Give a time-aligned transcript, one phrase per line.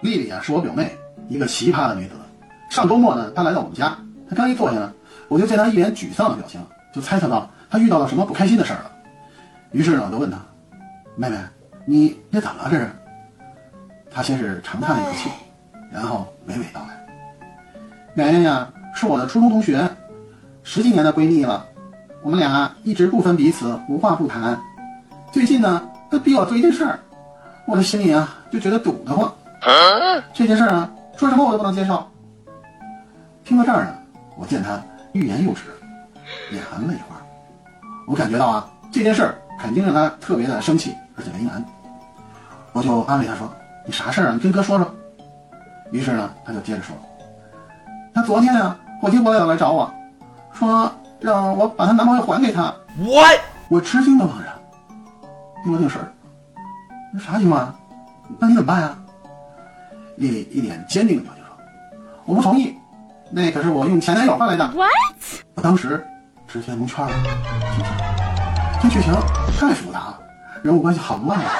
[0.00, 0.96] 丽丽啊，是我表妹，
[1.28, 2.12] 一个奇葩的女子。
[2.70, 3.96] 上周末呢，她来到我们家，
[4.28, 4.92] 她刚一坐下呢，
[5.28, 8.90] 我就见她一脸沮丧的表情，就猜测到她遇到了什么不开心的事儿了。
[9.72, 10.38] 于是呢，我就问她
[11.16, 11.36] ：“妹妹，
[11.84, 12.70] 你你怎么了？
[12.70, 12.88] 这是？”
[14.10, 15.30] 她先是长叹了一口气，
[15.92, 17.06] 然后娓娓道来
[18.14, 19.88] ：“圆圆呀，是我的初中同学，
[20.62, 21.64] 十几年的闺蜜了，
[22.22, 24.58] 我们俩一直不分彼此，无话不谈。
[25.30, 26.98] 最近呢，她逼我做一件事儿，
[27.66, 29.32] 我的心里啊就觉得堵得慌。
[30.32, 32.06] 这件事儿啊，说什么我都不能接受。”
[33.44, 33.94] 听到这儿呢，
[34.36, 34.80] 我见他
[35.12, 35.62] 欲言又止，
[36.52, 37.16] 眼含泪花，
[38.06, 41.64] 我感觉到啊，这件事儿肯定让他特别的生气，而且为难。
[42.72, 43.52] 我就安慰他说
[43.84, 44.32] ：“你啥事儿啊？
[44.32, 44.94] 你跟哥说说。”
[45.90, 46.94] 于是呢，他就接着说
[48.14, 49.92] ：“他昨天啊，火急火燎来找我，
[50.52, 53.40] 说让我把她男朋友还给她。” What？
[53.68, 54.44] 我吃惊的望着，
[55.64, 56.12] 定了定神儿，
[57.12, 57.74] 那啥情况啊？
[58.38, 58.96] 那你怎么办呀？
[58.96, 59.09] 丽
[60.28, 61.56] 丽一脸坚定的表情说
[62.26, 62.74] ：“我不同意。”
[63.32, 64.66] 那可是我用前男友换来的。
[64.72, 64.90] What？
[65.54, 66.04] 我当时
[66.48, 67.12] 直接蒙圈了，
[68.82, 69.12] 这这剧情
[69.58, 70.18] 太复杂了，
[70.62, 71.50] 人物关系好乱啊。